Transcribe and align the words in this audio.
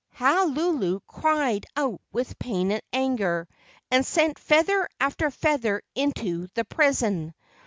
Halulu 0.17 1.01
cried 1.05 1.67
out 1.75 2.01
with 2.11 2.39
pain 2.39 2.71
and 2.71 2.81
anger, 2.91 3.47
and 3.91 4.03
sent 4.03 4.39
feather 4.39 4.89
after 4.99 5.29
feather 5.29 5.83
into 5.93 6.47
the 6.55 6.65
prison. 6.65 7.35